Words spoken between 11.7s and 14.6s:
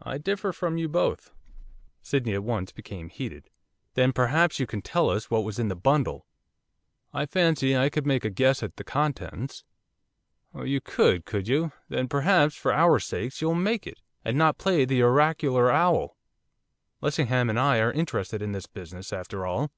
then, perhaps, for our sakes, you'll make it, and not